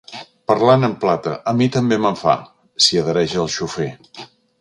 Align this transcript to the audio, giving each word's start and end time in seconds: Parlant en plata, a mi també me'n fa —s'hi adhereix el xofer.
Parlant 0.51 0.85
en 0.87 0.95
plata, 1.03 1.33
a 1.51 1.53
mi 1.59 1.67
també 1.75 1.99
me'n 2.05 2.17
fa 2.21 2.33
—s'hi 2.87 2.99
adhereix 3.03 3.37
el 3.45 3.51
xofer. 3.57 3.91